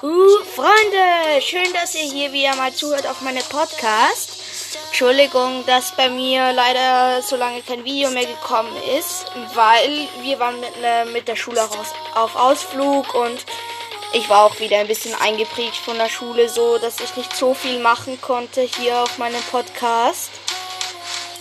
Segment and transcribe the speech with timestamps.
[0.00, 4.37] Uh, Freunde, schön, dass ihr hier wieder mal zuhört auf meinem Podcast.
[4.88, 10.58] Entschuldigung, dass bei mir leider so lange kein Video mehr gekommen ist, weil wir waren
[10.60, 13.44] mit, ne, mit der Schule raus, auf Ausflug und
[14.12, 17.54] ich war auch wieder ein bisschen eingeprägt von der Schule, so dass ich nicht so
[17.54, 20.30] viel machen konnte hier auf meinem Podcast.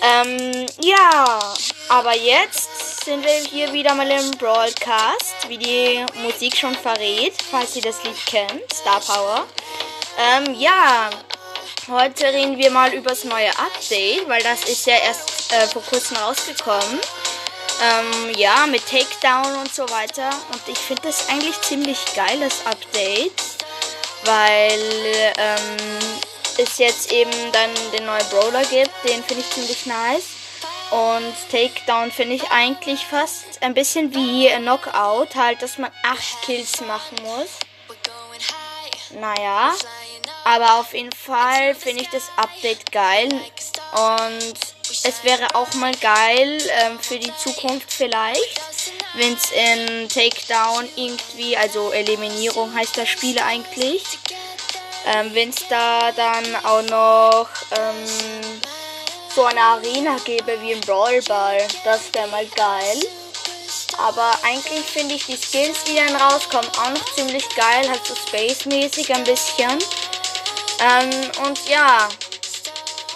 [0.01, 1.39] Ähm, ja,
[1.89, 7.75] aber jetzt sind wir hier wieder mal im Broadcast, wie die Musik schon verrät, falls
[7.75, 9.45] ihr das Lied kennt, Star Power.
[10.19, 11.09] Ähm, ja,
[11.89, 15.81] heute reden wir mal über das neue Update, weil das ist ja erst äh, vor
[15.83, 16.99] kurzem rausgekommen.
[17.81, 20.29] Ähm, ja, mit Takedown und so weiter.
[20.51, 23.31] Und ich finde das eigentlich ziemlich geil, das Update,
[24.25, 25.99] weil ähm,
[26.57, 28.91] es jetzt eben dann den neuen Brawler gibt.
[29.03, 30.25] Den finde ich ziemlich nice.
[30.89, 36.81] Und Takedown finde ich eigentlich fast ein bisschen wie Knockout, halt, dass man 8 Kills
[36.81, 37.49] machen muss.
[39.19, 39.73] Naja,
[40.47, 43.27] aber auf jeden Fall finde ich das Update geil.
[43.27, 44.53] Und
[45.03, 48.61] es wäre auch mal geil ähm, für die Zukunft vielleicht,
[49.15, 54.03] wenn es in Takedown irgendwie, also Eliminierung heißt das Spiel eigentlich,
[55.05, 58.61] ähm, wenn es da dann auch noch ähm,
[59.35, 61.67] so eine Arena gäbe wie im Brawl Ball.
[61.83, 62.99] Das wäre mal geil.
[63.97, 67.89] Aber eigentlich finde ich die Skills, die dann rauskommen, auch noch ziemlich geil.
[67.89, 69.77] Halt so Space-mäßig ein bisschen.
[70.79, 72.07] Ähm, und ja,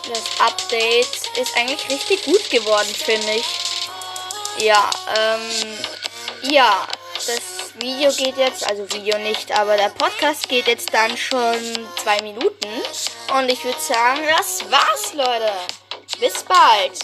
[0.10, 3.46] das Update ist eigentlich richtig gut geworden, finde ich.
[4.58, 5.78] Ja, ähm,
[6.44, 7.40] ja, das
[7.80, 12.68] Video geht jetzt, also Video nicht, aber der Podcast geht jetzt dann schon zwei Minuten.
[13.38, 15.54] Und ich würde sagen, das war's, Leute.
[16.20, 17.00] Bis bald.